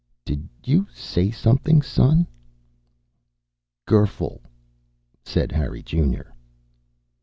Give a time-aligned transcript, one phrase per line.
[0.25, 2.25] "Did you say something, son?"
[3.85, 4.41] "Gurfle,"
[5.23, 6.33] said Harry Junior.